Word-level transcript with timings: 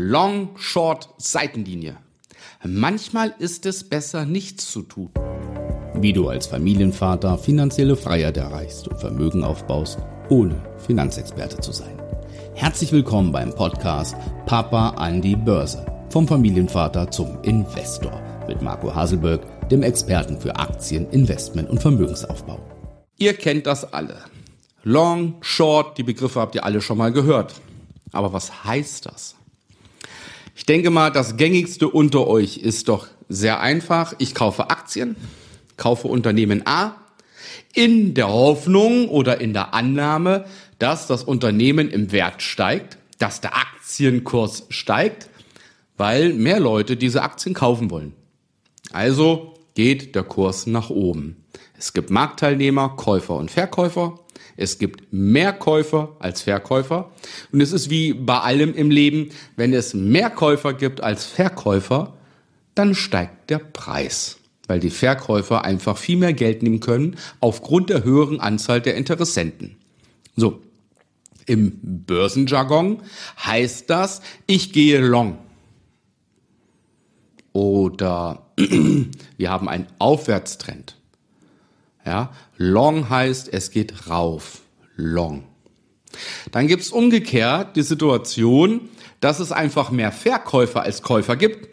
Long, 0.00 0.50
Short, 0.54 1.08
Seitenlinie. 1.18 1.96
Manchmal 2.62 3.34
ist 3.40 3.66
es 3.66 3.82
besser, 3.82 4.26
nichts 4.26 4.70
zu 4.70 4.82
tun. 4.82 5.10
Wie 5.96 6.12
du 6.12 6.28
als 6.28 6.46
Familienvater 6.46 7.36
finanzielle 7.36 7.96
Freiheit 7.96 8.36
erreichst 8.36 8.86
und 8.86 9.00
Vermögen 9.00 9.42
aufbaust, 9.42 9.98
ohne 10.28 10.62
Finanzexperte 10.86 11.58
zu 11.58 11.72
sein. 11.72 12.00
Herzlich 12.54 12.92
willkommen 12.92 13.32
beim 13.32 13.52
Podcast 13.52 14.14
Papa 14.46 14.90
an 14.90 15.20
die 15.20 15.34
Börse. 15.34 15.84
Vom 16.10 16.28
Familienvater 16.28 17.10
zum 17.10 17.42
Investor 17.42 18.22
mit 18.46 18.62
Marco 18.62 18.94
Haselberg, 18.94 19.68
dem 19.68 19.82
Experten 19.82 20.40
für 20.40 20.54
Aktien, 20.54 21.10
Investment 21.10 21.68
und 21.68 21.82
Vermögensaufbau. 21.82 22.60
Ihr 23.16 23.34
kennt 23.34 23.66
das 23.66 23.92
alle. 23.92 24.18
Long, 24.84 25.38
Short, 25.40 25.98
die 25.98 26.04
Begriffe 26.04 26.38
habt 26.38 26.54
ihr 26.54 26.64
alle 26.64 26.80
schon 26.82 26.98
mal 26.98 27.10
gehört. 27.10 27.54
Aber 28.12 28.32
was 28.32 28.62
heißt 28.62 29.04
das? 29.06 29.34
Ich 30.58 30.66
denke 30.66 30.90
mal, 30.90 31.10
das 31.10 31.36
gängigste 31.36 31.88
unter 31.88 32.26
euch 32.26 32.56
ist 32.56 32.88
doch 32.88 33.06
sehr 33.28 33.60
einfach. 33.60 34.14
Ich 34.18 34.34
kaufe 34.34 34.70
Aktien, 34.70 35.14
kaufe 35.76 36.08
Unternehmen 36.08 36.66
A 36.66 36.96
in 37.74 38.12
der 38.12 38.28
Hoffnung 38.28 39.08
oder 39.08 39.40
in 39.40 39.52
der 39.52 39.72
Annahme, 39.72 40.46
dass 40.80 41.06
das 41.06 41.22
Unternehmen 41.22 41.88
im 41.88 42.10
Wert 42.10 42.42
steigt, 42.42 42.98
dass 43.18 43.40
der 43.40 43.56
Aktienkurs 43.56 44.66
steigt, 44.68 45.30
weil 45.96 46.32
mehr 46.32 46.58
Leute 46.58 46.96
diese 46.96 47.22
Aktien 47.22 47.54
kaufen 47.54 47.88
wollen. 47.92 48.12
Also 48.90 49.54
geht 49.78 50.16
der 50.16 50.24
Kurs 50.24 50.66
nach 50.66 50.90
oben. 50.90 51.36
Es 51.78 51.92
gibt 51.92 52.10
Marktteilnehmer, 52.10 52.96
Käufer 52.96 53.36
und 53.36 53.48
Verkäufer. 53.48 54.18
Es 54.56 54.80
gibt 54.80 55.12
mehr 55.12 55.52
Käufer 55.52 56.16
als 56.18 56.42
Verkäufer. 56.42 57.12
Und 57.52 57.60
es 57.60 57.70
ist 57.70 57.88
wie 57.88 58.12
bei 58.12 58.40
allem 58.40 58.74
im 58.74 58.90
Leben, 58.90 59.28
wenn 59.54 59.72
es 59.72 59.94
mehr 59.94 60.30
Käufer 60.30 60.74
gibt 60.74 61.00
als 61.00 61.26
Verkäufer, 61.26 62.14
dann 62.74 62.96
steigt 62.96 63.50
der 63.50 63.60
Preis, 63.60 64.38
weil 64.66 64.80
die 64.80 64.90
Verkäufer 64.90 65.64
einfach 65.64 65.96
viel 65.96 66.16
mehr 66.16 66.32
Geld 66.32 66.64
nehmen 66.64 66.80
können 66.80 67.14
aufgrund 67.38 67.88
der 67.88 68.02
höheren 68.02 68.40
Anzahl 68.40 68.80
der 68.80 68.96
Interessenten. 68.96 69.76
So, 70.34 70.60
im 71.46 71.78
Börsenjargon 72.04 73.00
heißt 73.46 73.88
das, 73.88 74.22
ich 74.48 74.72
gehe 74.72 74.98
long. 74.98 75.38
Oder 77.58 78.46
wir 79.36 79.50
haben 79.50 79.68
einen 79.68 79.88
Aufwärtstrend. 79.98 80.94
Ja, 82.06 82.32
long 82.56 83.10
heißt, 83.10 83.52
es 83.52 83.72
geht 83.72 84.08
rauf. 84.08 84.60
Long. 84.94 85.42
Dann 86.52 86.68
gibt 86.68 86.82
es 86.82 86.90
umgekehrt 86.90 87.74
die 87.74 87.82
Situation, 87.82 88.82
dass 89.18 89.40
es 89.40 89.50
einfach 89.50 89.90
mehr 89.90 90.12
Verkäufer 90.12 90.82
als 90.82 91.02
Käufer 91.02 91.34
gibt. 91.34 91.68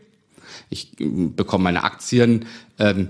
Ich 0.72 1.00
äh, 1.00 1.06
bekomme 1.06 1.66
meine 1.66 1.84
Aktien 1.84 2.46
ähm, 2.80 3.10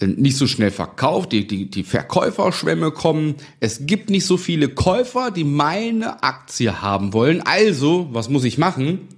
nicht 0.00 0.38
so 0.38 0.46
schnell 0.46 0.70
verkauft, 0.70 1.30
die, 1.32 1.46
die, 1.46 1.68
die 1.68 1.84
Verkäuferschwämme 1.84 2.90
kommen. 2.90 3.34
Es 3.60 3.84
gibt 3.84 4.08
nicht 4.08 4.24
so 4.24 4.38
viele 4.38 4.70
Käufer, 4.70 5.30
die 5.30 5.44
meine 5.44 6.22
Aktie 6.22 6.80
haben 6.80 7.12
wollen. 7.12 7.42
Also, 7.42 8.08
was 8.12 8.30
muss 8.30 8.44
ich 8.44 8.56
machen? 8.56 9.08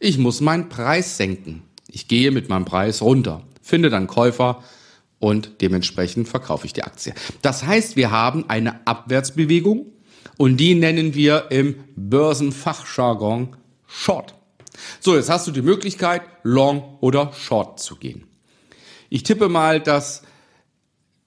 Ich 0.00 0.16
muss 0.16 0.40
meinen 0.40 0.70
Preis 0.70 1.18
senken. 1.18 1.62
Ich 1.96 2.08
gehe 2.08 2.30
mit 2.30 2.50
meinem 2.50 2.66
Preis 2.66 3.00
runter, 3.00 3.42
finde 3.62 3.88
dann 3.88 4.06
Käufer, 4.06 4.62
und 5.18 5.62
dementsprechend 5.62 6.28
verkaufe 6.28 6.66
ich 6.66 6.74
die 6.74 6.82
Aktie. 6.82 7.14
Das 7.40 7.64
heißt, 7.64 7.96
wir 7.96 8.10
haben 8.10 8.50
eine 8.50 8.86
Abwärtsbewegung 8.86 9.86
und 10.36 10.58
die 10.58 10.74
nennen 10.74 11.14
wir 11.14 11.46
im 11.50 11.76
Börsenfachjargon 11.96 13.56
Short. 13.86 14.34
So, 15.00 15.16
jetzt 15.16 15.30
hast 15.30 15.46
du 15.46 15.52
die 15.52 15.62
Möglichkeit, 15.62 16.20
Long 16.42 16.98
oder 17.00 17.32
Short 17.32 17.80
zu 17.80 17.96
gehen. 17.96 18.24
Ich 19.08 19.22
tippe 19.22 19.48
mal, 19.48 19.80
dass 19.80 20.20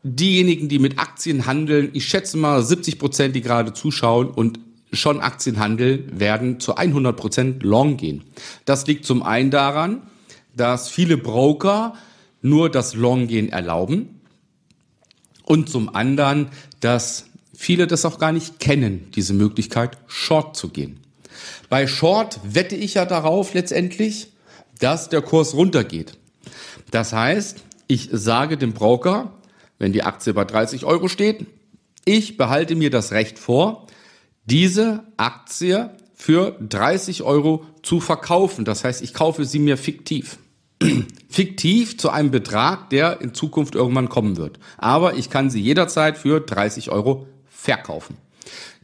diejenigen, 0.03 0.69
die 0.69 0.77
mit 0.77 0.99
Aktien 0.99 1.47
handeln, 1.47 1.89
ich 1.93 2.07
schätze 2.07 2.37
mal 2.37 2.61
70 2.61 2.99
Prozent, 2.99 3.35
die 3.35 3.41
gerade 3.41 3.73
zuschauen 3.73 4.29
und 4.29 4.59
schon 4.93 5.19
Aktien 5.19 5.57
handeln, 5.57 6.11
werden 6.19 6.59
zu 6.59 6.75
100 6.75 7.17
Prozent 7.17 7.63
Long 7.63 7.97
gehen. 7.97 8.25
Das 8.65 8.85
liegt 8.85 9.03
zum 9.05 9.23
einen 9.23 9.49
daran, 9.49 10.03
dass 10.55 10.89
viele 10.89 11.17
Broker 11.17 11.93
nur 12.41 12.69
das 12.69 12.93
Long-Gehen 12.93 13.49
erlauben 13.49 14.21
und 15.43 15.69
zum 15.69 15.93
anderen, 15.93 16.49
dass 16.79 17.25
viele 17.55 17.87
das 17.87 18.05
auch 18.05 18.19
gar 18.19 18.31
nicht 18.31 18.59
kennen, 18.59 19.11
diese 19.15 19.33
Möglichkeit, 19.33 19.97
Short 20.07 20.55
zu 20.55 20.69
gehen. 20.69 20.99
Bei 21.69 21.87
Short 21.87 22.39
wette 22.43 22.75
ich 22.75 22.95
ja 22.95 23.05
darauf 23.05 23.53
letztendlich, 23.53 24.31
dass 24.79 25.09
der 25.09 25.21
Kurs 25.21 25.53
runtergeht. 25.53 26.17
Das 26.91 27.13
heißt, 27.13 27.63
ich 27.87 28.09
sage 28.11 28.57
dem 28.57 28.73
Broker, 28.73 29.33
wenn 29.77 29.93
die 29.93 30.03
Aktie 30.03 30.33
bei 30.33 30.45
30 30.45 30.85
Euro 30.85 31.07
steht, 31.07 31.45
ich 32.05 32.37
behalte 32.37 32.75
mir 32.75 32.89
das 32.89 33.11
Recht 33.11 33.39
vor, 33.39 33.87
diese 34.45 35.03
Aktie 35.17 35.91
für 36.19 36.57
30 36.59 37.23
Euro 37.23 37.65
zu 37.81 38.01
verkaufen. 38.01 38.65
Das 38.65 38.83
heißt, 38.83 39.01
ich 39.01 39.13
kaufe 39.13 39.45
sie 39.45 39.59
mir 39.59 39.77
fiktiv 39.77 40.37
fiktiv 41.29 41.97
zu 41.97 42.09
einem 42.09 42.31
Betrag, 42.31 42.89
der 42.89 43.21
in 43.21 43.33
Zukunft 43.33 43.75
irgendwann 43.75 44.09
kommen 44.09 44.37
wird. 44.37 44.59
Aber 44.77 45.15
ich 45.15 45.29
kann 45.29 45.49
sie 45.49 45.61
jederzeit 45.61 46.17
für 46.17 46.39
30 46.39 46.91
Euro 46.91 47.27
verkaufen. 47.49 48.17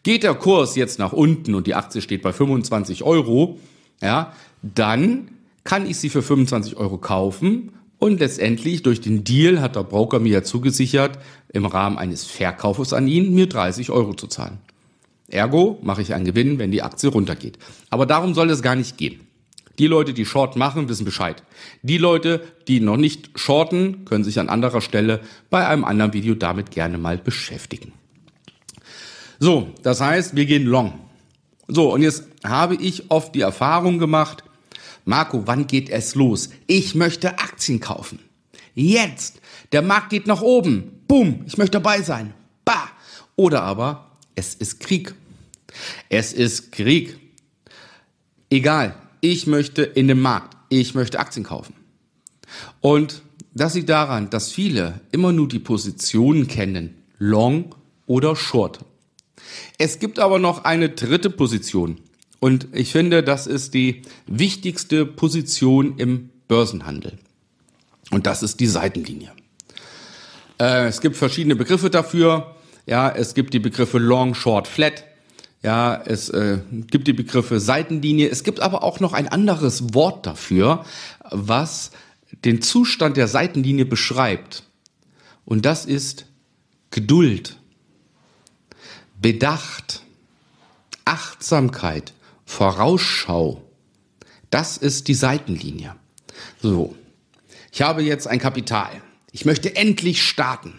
Geht 0.04 0.24
der 0.24 0.36
Kurs 0.36 0.76
jetzt 0.76 1.00
nach 1.00 1.14
unten 1.14 1.56
und 1.56 1.68
die 1.68 1.76
Aktie 1.76 2.02
steht 2.02 2.22
bei 2.22 2.32
25 2.32 3.04
Euro, 3.04 3.60
ja, 4.02 4.34
dann 4.62 5.30
kann 5.64 5.88
ich 5.90 5.98
sie 5.98 6.10
für 6.10 6.22
25 6.22 6.78
Euro 6.78 6.98
kaufen 6.98 7.72
und 7.98 8.20
letztendlich 8.20 8.84
durch 8.84 9.02
den 9.02 9.24
Deal 9.24 9.62
hat 9.62 9.76
der 9.76 9.84
Broker 9.84 10.20
mir 10.20 10.32
ja 10.32 10.44
zugesichert, 10.44 11.18
im 11.52 11.66
Rahmen 11.66 11.98
eines 11.98 12.26
Verkaufes 12.26 12.94
an 12.94 13.08
ihn 13.08 13.34
mir 13.34 13.48
30 13.48 13.90
Euro 13.90 14.14
zu 14.14 14.28
zahlen. 14.28 14.60
Ergo 15.28 15.80
mache 15.82 16.02
ich 16.02 16.14
einen 16.14 16.26
Gewinn, 16.26 16.60
wenn 16.60 16.72
die 16.72 16.84
Aktie 16.84 17.10
runtergeht. 17.10 17.58
Aber 17.90 18.06
darum 18.06 18.34
soll 18.34 18.50
es 18.50 18.62
gar 18.62 18.76
nicht 18.76 18.98
gehen. 18.98 19.22
Die 19.80 19.88
Leute, 19.88 20.14
die 20.14 20.26
Short 20.26 20.56
machen, 20.56 20.88
wissen 20.88 21.06
Bescheid. 21.06 21.44
Die 21.82 21.98
Leute, 21.98 22.42
die 22.68 22.80
noch 22.80 22.98
nicht 22.98 23.32
shorten, 23.36 24.06
können 24.06 24.24
sich 24.24 24.40
an 24.40 24.48
anderer 24.48 24.82
Stelle 24.82 25.20
bei 25.50 25.68
einem 25.68 25.84
anderen 25.84 26.14
Video 26.14 26.36
damit 26.36 26.72
gerne 26.72 26.98
mal 26.98 27.18
beschäftigen. 27.18 27.92
So, 29.40 29.74
das 29.84 30.00
heißt, 30.00 30.36
wir 30.36 30.46
gehen 30.46 30.66
long. 30.66 30.94
So, 31.68 31.94
und 31.94 32.02
jetzt 32.02 32.24
habe 32.46 32.76
ich 32.76 33.12
oft 33.12 33.36
die 33.36 33.42
Erfahrung 33.42 34.00
gemacht, 34.00 34.44
Marco, 35.04 35.44
wann 35.46 35.68
geht 35.68 35.90
es 35.90 36.16
los? 36.16 36.50
Ich 36.68 36.96
möchte 36.96 37.38
Aktien 37.38 37.80
kaufen. 37.80 38.20
Jetzt. 38.74 39.42
Der 39.72 39.82
Markt 39.82 40.10
geht 40.10 40.26
nach 40.26 40.42
oben. 40.42 41.02
Boom, 41.08 41.44
ich 41.46 41.58
möchte 41.58 41.80
dabei 41.80 42.02
sein. 42.02 42.34
Bah. 42.64 42.90
Oder 43.36 43.64
aber, 43.64 44.05
es 44.36 44.54
ist 44.54 44.80
Krieg. 44.80 45.16
Es 46.10 46.34
ist 46.34 46.72
Krieg. 46.72 47.18
Egal, 48.50 48.96
ich 49.22 49.48
möchte 49.48 49.84
in 49.84 50.08
den 50.08 50.22
Markt, 50.22 50.56
ich 50.70 50.94
möchte 50.94 51.20
Aktien 51.20 51.44
kaufen. 51.44 51.74
Und 52.82 53.22
das 53.54 53.74
liegt 53.74 53.90
daran, 53.90 54.30
dass 54.30 54.52
viele 54.52 55.02
immer 55.12 55.32
nur 55.32 55.48
die 55.48 55.60
Positionen 55.60 56.48
kennen, 56.48 56.96
Long 57.18 57.74
oder 58.06 58.36
Short. 58.36 58.80
Es 59.78 60.00
gibt 60.00 60.20
aber 60.20 60.40
noch 60.40 60.64
eine 60.64 60.90
dritte 60.90 61.30
Position. 61.30 62.00
Und 62.40 62.68
ich 62.74 62.92
finde, 62.92 63.24
das 63.24 63.48
ist 63.48 63.74
die 63.74 64.04
wichtigste 64.28 65.06
Position 65.06 65.98
im 65.98 66.30
Börsenhandel. 66.48 67.18
Und 68.12 68.28
das 68.28 68.44
ist 68.44 68.60
die 68.60 68.68
Seitenlinie. 68.68 69.32
Äh, 70.60 70.88
es 70.88 71.02
gibt 71.02 71.16
verschiedene 71.16 71.56
Begriffe 71.56 71.90
dafür. 71.90 72.55
Ja, 72.86 73.10
es 73.10 73.34
gibt 73.34 73.54
die 73.54 73.60
Begriffe 73.60 73.98
Long, 73.98 74.36
Short, 74.36 74.68
Flat. 74.68 75.04
Ja, 75.64 76.00
es 76.06 76.30
äh, 76.30 76.60
gibt 76.70 77.08
die 77.08 77.14
Begriffe 77.14 77.60
Seitenlinie. 77.60 78.30
Es 78.30 78.44
gibt 78.44 78.60
aber 78.60 78.84
auch 78.84 79.00
noch 79.00 79.14
ein 79.14 79.28
anderes 79.28 79.96
Wort 79.96 80.26
dafür, 80.26 80.86
was 81.32 81.92
den 82.44 82.62
Zustand 82.62 83.18
der 83.18 83.28
Seitenlinie 83.28 83.86
beschreibt. 83.86 84.64
Und 85.46 85.66
das 85.66 85.86
ist 85.86 86.28
Geduld, 86.92 87.58
Bedacht, 89.20 90.04
Achtsamkeit, 91.06 92.14
Vorausschau. 92.46 93.64
Das 94.52 94.78
ist 94.78 95.08
die 95.08 95.14
Seitenlinie. 95.16 95.96
So. 96.62 96.96
Ich 97.72 97.82
habe 97.82 98.04
jetzt 98.04 98.28
ein 98.28 98.40
Kapital. 98.40 98.90
Ich 99.32 99.46
möchte 99.46 99.76
endlich 99.76 100.24
starten. 100.24 100.74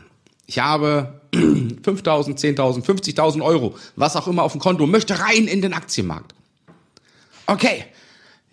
Ich 0.47 0.61
habe 0.61 1.21
5.000, 1.37 2.39
10.000, 2.39 2.85
50.000 2.85 3.43
Euro, 3.43 3.77
was 3.97 4.17
auch 4.17 4.29
immer 4.29 4.43
auf 4.43 4.53
dem 4.53 4.61
Konto, 4.61 4.87
möchte 4.87 5.19
rein 5.19 5.47
in 5.47 5.63
den 5.63 5.73
Aktienmarkt. 5.73 6.35
Okay, 7.47 7.85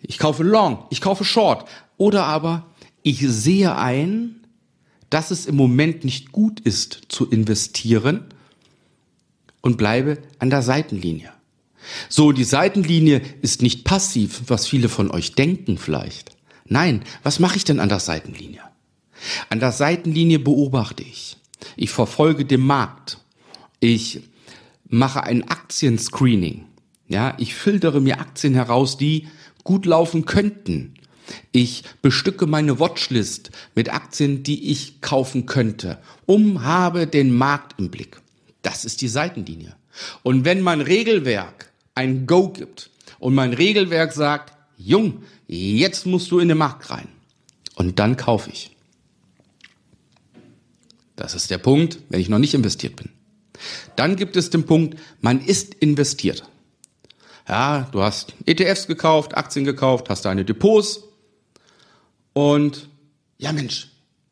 ich 0.02 0.18
kaufe 0.18 0.42
Long, 0.42 0.84
ich 0.90 1.00
kaufe 1.00 1.24
Short. 1.24 1.68
Oder 1.96 2.24
aber 2.24 2.66
ich 3.02 3.20
sehe 3.20 3.76
ein, 3.76 4.44
dass 5.10 5.30
es 5.30 5.46
im 5.46 5.56
Moment 5.56 6.04
nicht 6.04 6.32
gut 6.32 6.60
ist 6.60 7.02
zu 7.08 7.28
investieren 7.28 8.24
und 9.60 9.76
bleibe 9.76 10.18
an 10.38 10.50
der 10.50 10.62
Seitenlinie. 10.62 11.30
So, 12.08 12.32
die 12.32 12.44
Seitenlinie 12.44 13.20
ist 13.42 13.62
nicht 13.62 13.84
passiv, 13.84 14.42
was 14.46 14.66
viele 14.66 14.88
von 14.88 15.10
euch 15.10 15.34
denken 15.34 15.78
vielleicht. 15.78 16.30
Nein, 16.66 17.02
was 17.22 17.40
mache 17.40 17.56
ich 17.56 17.64
denn 17.64 17.80
an 17.80 17.88
der 17.88 18.00
Seitenlinie? 18.00 18.62
An 19.50 19.60
der 19.60 19.72
Seitenlinie 19.72 20.38
beobachte 20.38 21.02
ich. 21.02 21.36
Ich 21.76 21.90
verfolge 21.90 22.44
den 22.44 22.60
Markt. 22.60 23.18
Ich 23.80 24.22
mache 24.88 25.22
ein 25.22 25.48
Aktienscreening. 25.48 26.66
Ja, 27.08 27.34
ich 27.38 27.54
filtere 27.54 28.00
mir 28.00 28.20
Aktien 28.20 28.54
heraus, 28.54 28.96
die 28.96 29.28
gut 29.62 29.86
laufen 29.86 30.24
könnten. 30.24 30.94
Ich 31.52 31.84
bestücke 32.02 32.46
meine 32.46 32.78
Watchlist 32.80 33.50
mit 33.74 33.92
Aktien, 33.92 34.42
die 34.42 34.70
ich 34.70 35.00
kaufen 35.00 35.46
könnte, 35.46 35.98
um 36.26 36.64
habe 36.64 37.06
den 37.06 37.34
Markt 37.34 37.78
im 37.78 37.90
Blick. 37.90 38.20
Das 38.62 38.84
ist 38.84 39.00
die 39.00 39.08
Seitenlinie. 39.08 39.74
Und 40.22 40.44
wenn 40.44 40.60
mein 40.60 40.80
Regelwerk 40.80 41.70
ein 41.94 42.26
Go 42.26 42.48
gibt 42.48 42.90
und 43.18 43.34
mein 43.34 43.52
Regelwerk 43.52 44.12
sagt, 44.12 44.52
Jung, 44.76 45.22
jetzt 45.46 46.06
musst 46.06 46.30
du 46.30 46.38
in 46.38 46.48
den 46.48 46.58
Markt 46.58 46.90
rein. 46.90 47.08
Und 47.76 47.98
dann 47.98 48.16
kaufe 48.16 48.50
ich. 48.50 48.73
Das 51.16 51.34
ist 51.34 51.50
der 51.50 51.58
Punkt, 51.58 51.98
wenn 52.08 52.20
ich 52.20 52.28
noch 52.28 52.38
nicht 52.38 52.54
investiert 52.54 52.96
bin. 52.96 53.10
Dann 53.96 54.16
gibt 54.16 54.36
es 54.36 54.50
den 54.50 54.66
Punkt, 54.66 54.98
man 55.20 55.40
ist 55.40 55.74
investiert. 55.74 56.42
Ja, 57.48 57.88
du 57.92 58.02
hast 58.02 58.34
ETFs 58.46 58.86
gekauft, 58.86 59.36
Aktien 59.36 59.64
gekauft, 59.64 60.08
hast 60.08 60.24
deine 60.24 60.44
Depots 60.44 61.04
und 62.32 62.88
ja 63.38 63.52
Mensch, 63.52 63.90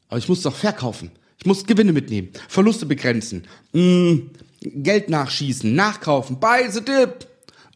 aber 0.09 0.19
ich 0.19 0.29
muss 0.29 0.43
doch 0.43 0.55
verkaufen. 0.55 1.11
Ich 1.39 1.47
muss 1.47 1.67
Gewinne 1.67 1.93
mitnehmen, 1.93 2.31
Verluste 2.49 2.87
begrenzen, 2.87 3.47
mh, 3.73 3.83
mm, 3.83 4.31
Geld 4.61 5.11
nachschießen, 5.11 5.75
nachkaufen, 5.75 6.39
the 6.71 6.81
dip 6.81 7.27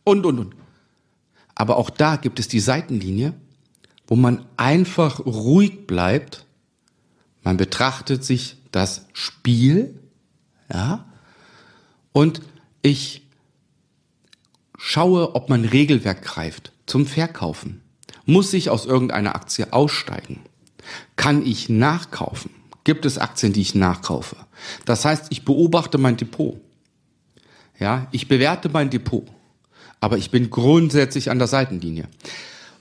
und, 0.04 0.24
und, 0.24 0.38
und. 0.38 0.54
Aber 1.54 1.76
auch 1.76 1.90
da 1.90 2.16
gibt 2.16 2.38
es 2.38 2.48
die 2.48 2.60
Seitenlinie, 2.60 3.34
wo 4.06 4.14
man 4.14 4.46
einfach 4.56 5.26
ruhig 5.26 5.86
bleibt. 5.86 6.44
Man 7.42 7.56
betrachtet 7.56 8.24
sich 8.24 8.56
das 8.76 9.06
Spiel, 9.14 9.98
ja, 10.70 11.06
und 12.12 12.42
ich 12.82 13.26
schaue, 14.76 15.34
ob 15.34 15.48
mein 15.48 15.64
Regelwerk 15.64 16.22
greift 16.22 16.72
zum 16.84 17.06
Verkaufen. 17.06 17.80
Muss 18.26 18.52
ich 18.52 18.68
aus 18.68 18.84
irgendeiner 18.84 19.34
Aktie 19.34 19.72
aussteigen? 19.72 20.40
Kann 21.16 21.44
ich 21.44 21.70
nachkaufen? 21.70 22.50
Gibt 22.84 23.06
es 23.06 23.16
Aktien, 23.16 23.54
die 23.54 23.62
ich 23.62 23.74
nachkaufe? 23.74 24.36
Das 24.84 25.06
heißt, 25.06 25.26
ich 25.30 25.46
beobachte 25.46 25.96
mein 25.96 26.18
Depot. 26.18 26.60
Ja, 27.78 28.08
ich 28.12 28.28
bewerte 28.28 28.68
mein 28.68 28.90
Depot. 28.90 29.26
Aber 30.00 30.18
ich 30.18 30.30
bin 30.30 30.50
grundsätzlich 30.50 31.30
an 31.30 31.38
der 31.38 31.48
Seitenlinie. 31.48 32.08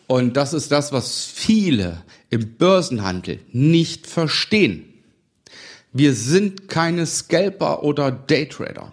Und 0.07 0.36
das 0.36 0.53
ist 0.53 0.74
das, 0.74 0.91
was 0.91 1.24
viele 1.24 2.03
im 2.30 2.57
Börsenhandel 2.57 3.39
nicht 3.53 4.07
verstehen. 4.07 4.91
Wir 5.97 6.13
sind 6.13 6.68
keine 6.68 7.06
Scalper 7.06 7.81
oder 7.81 8.12
Daytrader. 8.12 8.92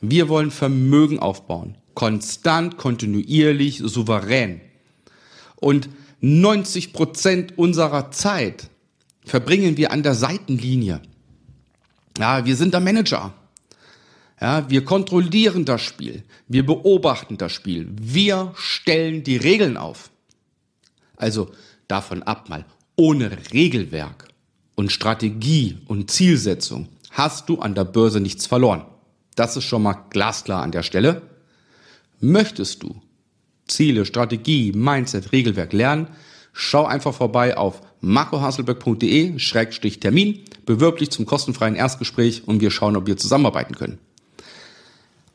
Wir 0.00 0.28
wollen 0.28 0.52
Vermögen 0.52 1.18
aufbauen. 1.18 1.74
Konstant, 1.94 2.76
kontinuierlich, 2.76 3.78
souverän. 3.84 4.60
Und 5.56 5.88
90 6.20 6.92
Prozent 6.92 7.58
unserer 7.58 8.12
Zeit 8.12 8.70
verbringen 9.24 9.76
wir 9.76 9.90
an 9.90 10.04
der 10.04 10.14
Seitenlinie. 10.14 11.00
Ja, 12.16 12.44
wir 12.46 12.54
sind 12.54 12.74
der 12.74 12.80
Manager. 12.80 13.34
Ja, 14.40 14.70
wir 14.70 14.84
kontrollieren 14.84 15.64
das 15.64 15.82
Spiel. 15.82 16.22
Wir 16.46 16.64
beobachten 16.64 17.38
das 17.38 17.50
Spiel. 17.50 17.88
Wir 18.00 18.52
stellen 18.54 19.24
die 19.24 19.36
Regeln 19.36 19.76
auf. 19.76 20.10
Also 21.16 21.50
davon 21.88 22.22
ab 22.22 22.48
mal, 22.48 22.64
ohne 22.94 23.36
Regelwerk 23.52 24.28
und 24.76 24.92
Strategie 24.92 25.78
und 25.86 26.12
Zielsetzung 26.12 26.88
hast 27.10 27.48
du 27.48 27.58
an 27.58 27.74
der 27.74 27.84
Börse 27.84 28.20
nichts 28.20 28.46
verloren. 28.46 28.84
Das 29.34 29.56
ist 29.56 29.64
schon 29.64 29.82
mal 29.82 30.04
glasklar 30.10 30.62
an 30.62 30.70
der 30.70 30.84
Stelle. 30.84 31.22
Möchtest 32.20 32.84
du 32.84 33.02
Ziele, 33.66 34.06
Strategie, 34.06 34.70
Mindset, 34.72 35.32
Regelwerk 35.32 35.72
lernen, 35.72 36.06
schau 36.52 36.86
einfach 36.86 37.14
vorbei 37.14 37.56
auf 37.56 37.80
marcohasselberg.de-termin, 38.00 40.44
bewirb 40.64 40.98
dich 40.98 41.10
zum 41.10 41.26
kostenfreien 41.26 41.74
Erstgespräch 41.74 42.46
und 42.46 42.60
wir 42.60 42.70
schauen, 42.70 42.94
ob 42.96 43.08
wir 43.08 43.16
zusammenarbeiten 43.16 43.74
können. 43.74 43.98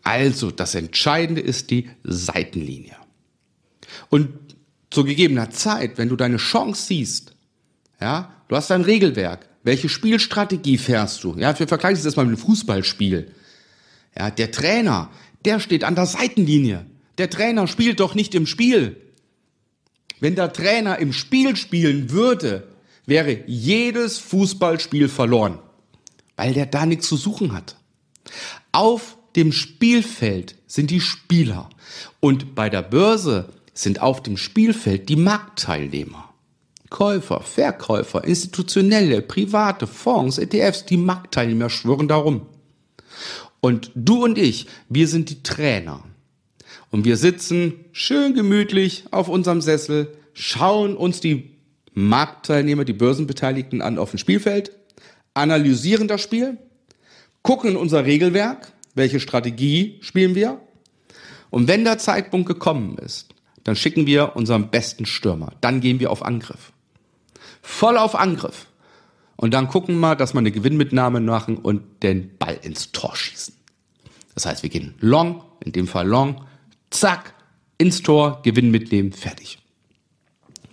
Also, 0.03 0.49
das 0.49 0.75
Entscheidende 0.75 1.41
ist 1.41 1.69
die 1.69 1.89
Seitenlinie. 2.03 2.95
Und 4.09 4.29
zu 4.89 5.03
gegebener 5.03 5.49
Zeit, 5.51 5.97
wenn 5.97 6.07
du 6.09 6.15
deine 6.15 6.37
Chance 6.37 6.87
siehst, 6.87 7.30
ja, 8.01 8.33
du 8.47 8.55
hast 8.55 8.69
dein 8.69 8.81
Regelwerk, 8.81 9.47
welche 9.63 9.89
Spielstrategie 9.89 10.77
fährst 10.77 11.23
du? 11.23 11.35
Ja, 11.37 11.57
wir 11.57 11.67
vergleichen 11.67 12.03
das 12.03 12.15
mal 12.15 12.25
mit 12.25 12.37
dem 12.37 12.41
Fußballspiel. 12.41 13.31
Ja, 14.17 14.31
der 14.31 14.51
Trainer, 14.51 15.09
der 15.45 15.59
steht 15.59 15.83
an 15.83 15.95
der 15.95 16.07
Seitenlinie. 16.07 16.85
Der 17.17 17.29
Trainer 17.29 17.67
spielt 17.67 17.99
doch 17.99 18.15
nicht 18.15 18.33
im 18.33 18.47
Spiel. 18.47 18.97
Wenn 20.19 20.35
der 20.35 20.53
Trainer 20.53 20.99
im 20.99 21.13
Spiel 21.13 21.55
spielen 21.55 22.11
würde, 22.11 22.67
wäre 23.05 23.43
jedes 23.47 24.19
Fußballspiel 24.19 25.09
verloren, 25.09 25.59
weil 26.35 26.53
der 26.53 26.65
da 26.65 26.85
nichts 26.85 27.07
zu 27.07 27.17
suchen 27.17 27.53
hat. 27.53 27.75
Auf 28.71 29.17
dem 29.35 29.51
Spielfeld 29.51 30.55
sind 30.67 30.91
die 30.91 31.01
Spieler 31.01 31.69
und 32.19 32.55
bei 32.55 32.69
der 32.69 32.81
Börse 32.81 33.49
sind 33.73 34.01
auf 34.01 34.21
dem 34.21 34.37
Spielfeld 34.37 35.09
die 35.09 35.15
Marktteilnehmer. 35.15 36.30
Käufer, 36.91 37.39
Verkäufer, 37.41 38.23
institutionelle, 38.25 39.21
private 39.21 39.87
Fonds, 39.87 40.37
ETFs, 40.37 40.85
die 40.85 40.97
Marktteilnehmer 40.97 41.69
schwören 41.69 42.07
darum. 42.07 42.45
Und 43.61 43.91
du 43.95 44.23
und 44.23 44.37
ich, 44.37 44.67
wir 44.89 45.07
sind 45.07 45.29
die 45.29 45.41
Trainer. 45.41 46.03
Und 46.91 47.05
wir 47.05 47.15
sitzen 47.15 47.85
schön 47.93 48.35
gemütlich 48.35 49.05
auf 49.11 49.29
unserem 49.29 49.61
Sessel, 49.61 50.17
schauen 50.33 50.97
uns 50.97 51.21
die 51.21 51.51
Marktteilnehmer, 51.93 52.83
die 52.83 52.93
Börsenbeteiligten 52.93 53.81
an 53.81 53.97
auf 53.97 54.11
dem 54.11 54.19
Spielfeld, 54.19 54.71
analysieren 55.33 56.09
das 56.09 56.21
Spiel, 56.21 56.57
gucken 57.41 57.71
in 57.71 57.77
unser 57.77 58.05
Regelwerk, 58.05 58.73
welche 58.95 59.21
Strategie 59.21 59.97
spielen 60.01 60.35
wir? 60.35 60.59
Und 61.49 61.69
wenn 61.69 61.85
der 61.85 61.97
Zeitpunkt 61.97 62.47
gekommen 62.47 62.97
ist, 62.97 63.29
dann 63.63 63.77
schicken 63.77 64.05
wir 64.05 64.35
unseren 64.35 64.69
besten 64.69 65.05
Stürmer. 65.05 65.53
Dann 65.61 65.79
gehen 65.79 66.01
wir 66.01 66.11
auf 66.11 66.23
Angriff. 66.23 66.73
Voll 67.61 67.97
auf 67.97 68.15
Angriff. 68.15 68.67
Und 69.35 69.53
dann 69.53 69.67
gucken 69.67 69.99
wir, 69.99 70.15
dass 70.15 70.33
wir 70.33 70.39
eine 70.39 70.51
Gewinnmitnahme 70.51 71.19
machen 71.19 71.57
und 71.57 72.03
den 72.03 72.37
Ball 72.37 72.59
ins 72.61 72.91
Tor 72.91 73.15
schießen. 73.15 73.55
Das 74.35 74.45
heißt, 74.45 74.63
wir 74.63 74.69
gehen 74.69 74.93
long, 74.99 75.43
in 75.63 75.71
dem 75.71 75.87
Fall 75.87 76.07
long, 76.07 76.45
zack, 76.89 77.33
ins 77.77 78.03
Tor, 78.03 78.41
Gewinn 78.43 78.71
mitnehmen, 78.71 79.11
fertig. 79.11 79.59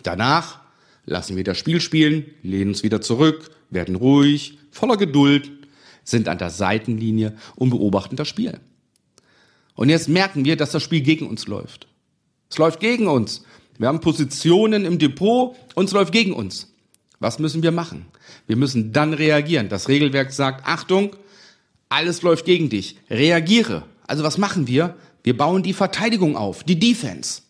Danach 0.02 0.60
lassen 1.06 1.36
wir 1.36 1.44
das 1.44 1.58
Spiel 1.58 1.80
spielen, 1.80 2.26
lehnen 2.42 2.70
uns 2.70 2.82
wieder 2.82 3.00
zurück, 3.00 3.50
werden 3.70 3.96
ruhig, 3.96 4.58
voller 4.70 4.96
Geduld 4.96 5.50
sind 6.04 6.28
an 6.28 6.38
der 6.38 6.50
Seitenlinie 6.50 7.36
und 7.56 7.70
beobachten 7.70 8.16
das 8.16 8.28
Spiel. 8.28 8.60
Und 9.74 9.88
jetzt 9.88 10.08
merken 10.08 10.44
wir, 10.44 10.56
dass 10.56 10.72
das 10.72 10.82
Spiel 10.82 11.00
gegen 11.00 11.26
uns 11.26 11.46
läuft. 11.46 11.86
Es 12.50 12.58
läuft 12.58 12.80
gegen 12.80 13.08
uns. 13.08 13.44
Wir 13.78 13.88
haben 13.88 14.00
Positionen 14.00 14.84
im 14.84 14.98
Depot 14.98 15.56
und 15.74 15.86
es 15.86 15.92
läuft 15.92 16.12
gegen 16.12 16.32
uns. 16.32 16.72
Was 17.20 17.38
müssen 17.38 17.62
wir 17.62 17.72
machen? 17.72 18.06
Wir 18.46 18.56
müssen 18.56 18.92
dann 18.92 19.12
reagieren. 19.12 19.68
Das 19.68 19.88
Regelwerk 19.88 20.32
sagt, 20.32 20.66
Achtung, 20.66 21.16
alles 21.88 22.22
läuft 22.22 22.44
gegen 22.44 22.68
dich. 22.68 22.96
Reagiere. 23.10 23.84
Also 24.06 24.22
was 24.22 24.38
machen 24.38 24.66
wir? 24.66 24.96
Wir 25.24 25.36
bauen 25.36 25.62
die 25.62 25.72
Verteidigung 25.72 26.36
auf, 26.36 26.64
die 26.64 26.78
Defense. 26.78 27.42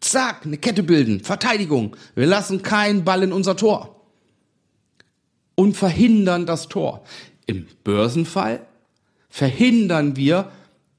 Zack, 0.00 0.46
eine 0.46 0.58
Kette 0.58 0.82
bilden, 0.82 1.20
Verteidigung. 1.20 1.96
Wir 2.14 2.26
lassen 2.26 2.62
keinen 2.62 3.04
Ball 3.04 3.24
in 3.24 3.32
unser 3.32 3.56
Tor. 3.56 4.04
Und 5.56 5.76
verhindern 5.76 6.46
das 6.46 6.68
Tor. 6.68 7.04
Im 7.46 7.66
Börsenfall 7.82 8.64
verhindern 9.28 10.16
wir, 10.16 10.52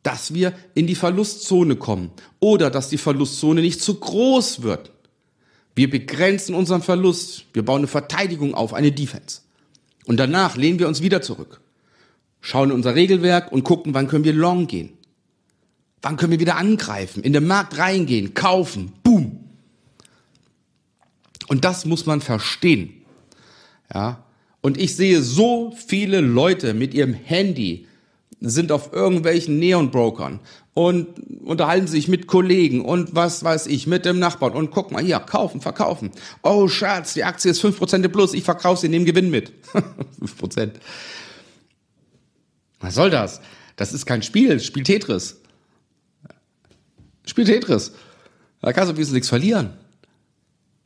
dass 0.03 0.33
wir 0.33 0.53
in 0.75 0.87
die 0.87 0.95
Verlustzone 0.95 1.75
kommen 1.75 2.11
oder 2.39 2.69
dass 2.69 2.89
die 2.89 2.97
Verlustzone 2.97 3.61
nicht 3.61 3.81
zu 3.81 3.99
groß 3.99 4.63
wird. 4.63 4.91
Wir 5.79 5.89
begrenzen 5.89 6.55
unseren 6.55 6.81
Verlust. 6.81 7.45
Wir 7.53 7.63
bauen 7.63 7.77
eine 7.77 7.87
Verteidigung 7.87 8.53
auf, 8.53 8.73
eine 8.73 8.91
Defense. 8.91 9.43
Und 10.03 10.17
danach 10.17 10.57
lehnen 10.57 10.77
wir 10.77 10.89
uns 10.89 11.01
wieder 11.01 11.21
zurück. 11.21 11.61
Schauen 12.41 12.71
in 12.71 12.75
unser 12.75 12.95
Regelwerk 12.95 13.49
und 13.53 13.63
gucken, 13.63 13.93
wann 13.93 14.09
können 14.09 14.25
wir 14.25 14.33
long 14.33 14.67
gehen. 14.67 14.89
Wann 16.01 16.17
können 16.17 16.33
wir 16.33 16.39
wieder 16.41 16.57
angreifen, 16.57 17.23
in 17.23 17.31
den 17.31 17.47
Markt 17.47 17.77
reingehen, 17.77 18.33
kaufen, 18.33 18.91
boom. 19.03 19.39
Und 21.47 21.63
das 21.63 21.85
muss 21.85 22.05
man 22.05 22.19
verstehen. 22.19 23.05
Ja, 23.93 24.25
und 24.59 24.77
ich 24.77 24.97
sehe 24.97 25.21
so 25.21 25.73
viele 25.87 26.19
Leute 26.19 26.73
mit 26.73 26.93
ihrem 26.93 27.13
Handy 27.13 27.87
sind 28.41 28.73
auf 28.73 28.91
irgendwelchen 28.91 29.59
Neon-Brokern 29.59 30.41
und 30.79 31.07
unterhalten 31.41 31.87
sich 31.87 32.07
mit 32.07 32.25
Kollegen 32.25 32.85
und 32.85 33.13
was 33.13 33.43
weiß 33.43 33.67
ich, 33.67 33.85
mit 33.85 34.05
dem 34.05 34.17
Nachbarn 34.17 34.53
und 34.53 34.71
guck 34.71 34.91
mal 34.93 35.03
hier, 35.03 35.19
kaufen, 35.19 35.59
verkaufen. 35.59 36.09
Oh 36.41 36.69
Schatz, 36.69 37.15
die 37.15 37.25
Aktie 37.25 37.51
ist 37.51 37.61
5% 37.61 38.01
im 38.01 38.09
Plus, 38.09 38.33
ich 38.33 38.45
verkaufe 38.45 38.79
sie, 38.79 38.87
nehme 38.87 39.03
Gewinn 39.03 39.29
mit. 39.29 39.51
5%. 40.21 40.71
Was 42.79 42.95
soll 42.95 43.09
das? 43.09 43.41
Das 43.75 43.91
ist 43.91 44.05
kein 44.05 44.23
Spiel, 44.23 44.61
Spiel 44.61 44.83
Tetris. 44.83 45.41
Spiel 47.25 47.43
Tetris. 47.43 47.91
Da 48.61 48.71
kannst 48.71 48.89
du 48.89 48.95
bisschen 48.95 49.15
nichts 49.15 49.27
verlieren. 49.27 49.71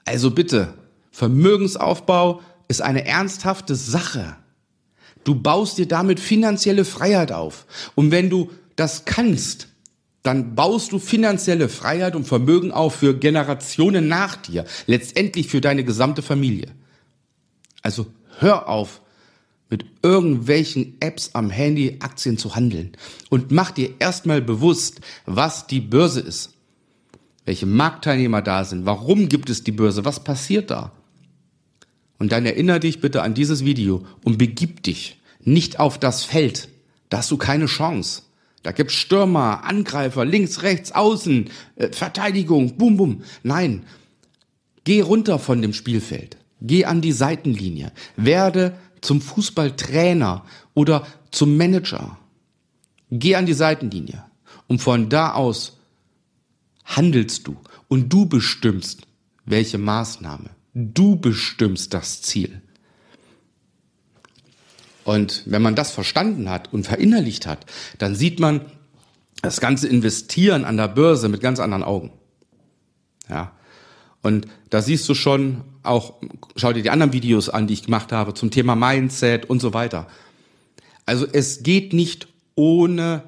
Also 0.05 0.31
bitte, 0.31 0.73
Vermögensaufbau 1.11 2.41
ist 2.67 2.81
eine 2.81 3.05
ernsthafte 3.05 3.75
Sache. 3.75 4.37
Du 5.23 5.35
baust 5.35 5.77
dir 5.77 5.87
damit 5.87 6.19
finanzielle 6.19 6.83
Freiheit 6.83 7.31
auf. 7.31 7.67
Und 7.93 8.09
wenn 8.09 8.31
du 8.31 8.49
das 8.75 9.05
kannst, 9.05 9.67
dann 10.23 10.55
baust 10.55 10.93
du 10.93 10.99
finanzielle 10.99 11.69
Freiheit 11.69 12.15
und 12.15 12.25
Vermögen 12.25 12.71
auf 12.71 12.95
für 12.95 13.13
Generationen 13.13 14.07
nach 14.07 14.37
dir, 14.37 14.65
letztendlich 14.87 15.47
für 15.47 15.61
deine 15.61 15.83
gesamte 15.83 16.21
Familie. 16.21 16.69
Also 17.81 18.07
hör 18.39 18.69
auf, 18.69 19.01
mit 19.69 19.85
irgendwelchen 20.01 20.97
Apps 20.99 21.31
am 21.33 21.49
Handy 21.49 21.97
Aktien 21.99 22.37
zu 22.37 22.55
handeln 22.55 22.95
und 23.29 23.51
mach 23.51 23.71
dir 23.71 23.89
erstmal 23.99 24.41
bewusst, 24.41 25.01
was 25.25 25.67
die 25.67 25.81
Börse 25.81 26.21
ist, 26.21 26.53
welche 27.45 27.65
Marktteilnehmer 27.65 28.41
da 28.41 28.63
sind, 28.63 28.85
warum 28.85 29.29
gibt 29.29 29.49
es 29.49 29.63
die 29.63 29.71
Börse, 29.71 30.05
was 30.05 30.23
passiert 30.23 30.71
da. 30.71 30.91
Und 32.17 32.31
dann 32.31 32.45
erinnere 32.45 32.79
dich 32.79 33.01
bitte 33.01 33.23
an 33.23 33.33
dieses 33.33 33.65
Video 33.65 34.05
und 34.23 34.37
begib 34.37 34.83
dich 34.83 35.19
nicht 35.41 35.79
auf 35.79 35.97
das 35.97 36.23
Feld. 36.23 36.69
Da 37.09 37.17
hast 37.17 37.31
du 37.31 37.37
keine 37.37 37.65
Chance. 37.65 38.21
Da 38.63 38.71
gibt's 38.71 38.95
Stürmer, 38.95 39.65
Angreifer, 39.65 40.25
links, 40.25 40.63
rechts, 40.63 40.93
außen, 40.93 41.49
äh, 41.75 41.91
Verteidigung, 41.91 42.77
bum, 42.77 42.97
bum. 42.97 43.23
Nein, 43.43 43.85
geh 44.85 45.01
runter 45.01 45.37
von 45.37 45.61
dem 45.61 45.73
Spielfeld. 45.73 46.37
Geh 46.61 46.85
an 46.85 47.01
die 47.01 47.11
Seitenlinie. 47.11 47.91
Werde 48.15 48.75
zum 49.01 49.21
Fußballtrainer 49.21 50.45
oder 50.73 51.05
zum 51.29 51.57
Manager. 51.57 52.17
Geh 53.11 53.35
an 53.35 53.45
die 53.45 53.53
Seitenlinie. 53.53 54.23
Und 54.67 54.79
von 54.79 55.09
da 55.09 55.33
aus 55.33 55.77
handelst 56.85 57.45
du. 57.47 57.57
Und 57.89 58.11
du 58.11 58.25
bestimmst, 58.25 59.01
welche 59.45 59.77
Maßnahme. 59.77 60.49
Du 60.73 61.17
bestimmst 61.17 61.93
das 61.93 62.21
Ziel. 62.23 62.62
Und 65.03 65.43
wenn 65.45 65.61
man 65.61 65.75
das 65.75 65.91
verstanden 65.91 66.49
hat 66.49 66.71
und 66.71 66.85
verinnerlicht 66.85 67.45
hat, 67.45 67.65
dann 67.97 68.15
sieht 68.15 68.39
man 68.39 68.61
das 69.41 69.59
ganze 69.59 69.87
Investieren 69.87 70.63
an 70.63 70.77
der 70.77 70.87
Börse 70.87 71.29
mit 71.29 71.41
ganz 71.41 71.59
anderen 71.59 71.83
Augen. 71.83 72.11
Ja. 73.29 73.51
Und 74.21 74.47
da 74.69 74.81
siehst 74.81 75.07
du 75.09 75.13
schon 75.13 75.63
auch, 75.83 76.13
schau 76.55 76.71
dir 76.71 76.81
die 76.81 76.89
anderen 76.89 77.11
Videos 77.11 77.49
an, 77.49 77.67
die 77.67 77.73
ich 77.73 77.83
gemacht 77.83 78.13
habe 78.13 78.33
zum 78.33 78.51
Thema 78.51 78.75
Mindset 78.75 79.49
und 79.49 79.61
so 79.61 79.73
weiter. 79.73 80.07
Also 81.05 81.27
es 81.31 81.63
geht 81.63 81.91
nicht 81.91 82.29
ohne 82.55 83.23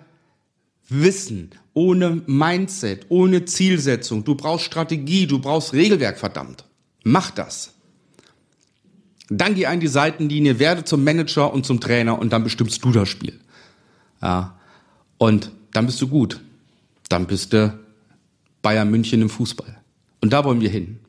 Wissen, 0.88 1.52
ohne 1.74 2.22
Mindset, 2.26 3.08
ohne 3.10 3.44
Zielsetzung. 3.44 4.24
Du 4.24 4.36
brauchst 4.36 4.66
Strategie, 4.66 5.28
du 5.28 5.40
brauchst 5.40 5.74
Regelwerk, 5.74 6.18
verdammt. 6.18 6.64
Mach 7.04 7.32
das. 7.32 7.75
Dann 9.30 9.56
geh 9.56 9.66
an 9.66 9.80
die 9.80 9.88
Seitenlinie, 9.88 10.60
werde 10.60 10.84
zum 10.84 11.04
Manager 11.04 11.52
und 11.52 11.66
zum 11.66 11.80
Trainer 11.80 12.20
und 12.20 12.32
dann 12.32 12.44
bestimmst 12.44 12.84
du 12.84 12.92
das 12.92 13.10
Spiel. 13.10 13.40
Ja. 14.22 14.58
Und 15.18 15.52
dann 15.72 15.86
bist 15.86 16.02
du 16.02 16.08
gut. 16.08 16.42
Dann 17.10 17.26
bist 17.26 17.54
du 17.54 17.78
Bayern 18.62 18.90
München 18.90 19.22
im 19.22 19.30
Fußball. 19.30 19.78
Und 20.22 20.34
da 20.34 20.44
wollen 20.44 20.62
wir 20.62 20.70
hin. 20.70 21.00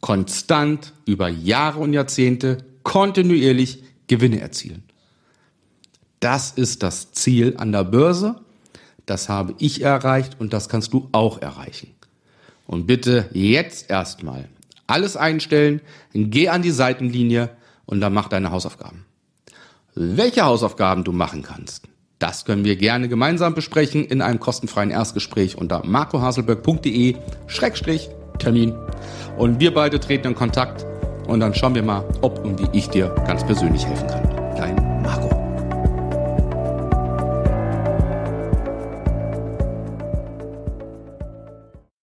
Konstant 0.00 0.92
über 1.04 1.28
Jahre 1.28 1.78
und 1.80 1.92
Jahrzehnte 1.92 2.64
kontinuierlich 2.82 3.84
Gewinne 4.08 4.40
erzielen. 4.40 4.82
Das 6.20 6.52
ist 6.52 6.82
das 6.82 7.12
Ziel 7.12 7.54
an 7.56 7.72
der 7.72 7.84
Börse. 7.84 8.40
Das 9.06 9.28
habe 9.28 9.54
ich 9.58 9.82
erreicht 9.82 10.36
und 10.38 10.52
das 10.52 10.68
kannst 10.68 10.92
du 10.92 11.08
auch 11.12 11.40
erreichen. 11.40 11.94
Und 12.66 12.86
bitte 12.86 13.28
jetzt 13.32 13.90
erstmal 13.90 14.48
alles 14.92 15.16
einstellen, 15.16 15.80
geh 16.12 16.48
an 16.48 16.62
die 16.62 16.70
Seitenlinie 16.70 17.50
und 17.86 18.00
dann 18.00 18.12
mach 18.12 18.28
deine 18.28 18.50
Hausaufgaben. 18.50 19.06
Welche 19.94 20.44
Hausaufgaben 20.44 21.04
du 21.04 21.12
machen 21.12 21.42
kannst, 21.42 21.84
das 22.18 22.44
können 22.44 22.64
wir 22.64 22.76
gerne 22.76 23.08
gemeinsam 23.08 23.54
besprechen 23.54 24.04
in 24.04 24.20
einem 24.22 24.38
kostenfreien 24.38 24.90
Erstgespräch 24.90 25.58
unter 25.58 25.84
marcohaselberg.de-termin. 25.84 28.74
Und 29.36 29.60
wir 29.60 29.74
beide 29.74 29.98
treten 29.98 30.28
in 30.28 30.34
Kontakt 30.34 30.86
und 31.26 31.40
dann 31.40 31.54
schauen 31.54 31.74
wir 31.74 31.82
mal, 31.82 32.04
ob 32.20 32.44
und 32.44 32.60
wie 32.60 32.78
ich 32.78 32.88
dir 32.88 33.08
ganz 33.26 33.44
persönlich 33.44 33.84
helfen 33.84 34.06
kann. 34.06 34.31